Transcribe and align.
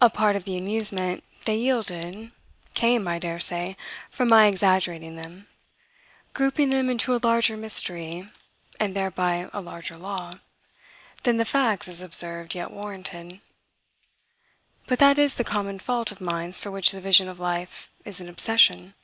A 0.00 0.08
part 0.08 0.34
of 0.34 0.44
the 0.46 0.56
amusement 0.56 1.22
they 1.44 1.58
yielded 1.58 2.32
came, 2.72 3.06
I 3.06 3.18
daresay, 3.18 3.76
from 4.08 4.28
my 4.28 4.46
exaggerating 4.46 5.16
them 5.16 5.46
grouping 6.32 6.70
them 6.70 6.88
into 6.88 7.14
a 7.14 7.20
larger 7.22 7.54
mystery 7.54 8.30
(and 8.80 8.94
thereby 8.94 9.50
a 9.52 9.60
larger 9.60 9.96
"law") 9.98 10.38
than 11.24 11.36
the 11.36 11.44
facts, 11.44 11.86
as 11.86 12.00
observed, 12.00 12.54
yet 12.54 12.70
warranted; 12.70 13.42
but 14.86 14.98
that 15.00 15.18
is 15.18 15.34
the 15.34 15.44
common 15.44 15.78
fault 15.80 16.10
of 16.10 16.22
minds 16.22 16.58
for 16.58 16.70
which 16.70 16.90
the 16.92 17.00
vision 17.02 17.28
of 17.28 17.38
life 17.38 17.90
is 18.06 18.20
an 18.22 18.28
obsession. 18.30 18.94